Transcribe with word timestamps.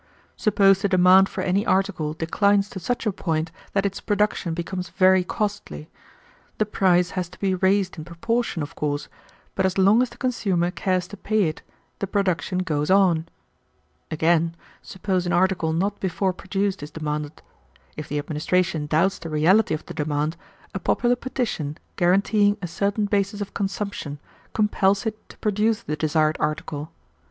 Suppose 0.35 0.81
the 0.81 0.89
demand 0.89 1.29
for 1.29 1.41
any 1.41 1.63
article 1.63 2.13
declines 2.13 2.71
to 2.71 2.79
such 2.79 3.05
a 3.05 3.11
point 3.11 3.51
that 3.73 3.85
its 3.85 4.01
production 4.01 4.55
becomes 4.55 4.89
very 4.89 5.23
costly. 5.23 5.91
The 6.57 6.65
price 6.65 7.11
has 7.11 7.29
to 7.29 7.39
be 7.39 7.53
raised 7.53 7.99
in 7.99 8.03
proportion, 8.05 8.63
of 8.63 8.73
course, 8.73 9.09
but 9.53 9.63
as 9.63 9.77
long 9.77 10.01
as 10.01 10.09
the 10.09 10.17
consumer 10.17 10.71
cares 10.71 11.07
to 11.09 11.17
pay 11.17 11.43
it, 11.43 11.61
the 11.99 12.07
production 12.07 12.63
goes 12.63 12.89
on. 12.89 13.27
Again, 14.09 14.55
suppose 14.81 15.27
an 15.27 15.33
article 15.33 15.71
not 15.71 15.99
before 15.99 16.33
produced 16.33 16.81
is 16.81 16.89
demanded. 16.89 17.39
If 17.95 18.07
the 18.07 18.17
administration 18.17 18.87
doubts 18.87 19.19
the 19.19 19.29
reality 19.29 19.75
of 19.75 19.85
the 19.85 19.93
demand, 19.93 20.35
a 20.73 20.79
popular 20.79 21.15
petition 21.15 21.77
guaranteeing 21.95 22.57
a 22.59 22.65
certain 22.67 23.05
basis 23.05 23.39
of 23.39 23.53
consumption 23.53 24.17
compels 24.55 25.05
it 25.05 25.29
to 25.29 25.37
produce 25.37 25.83
the 25.83 25.95
desired 25.95 26.37
article. 26.39 26.89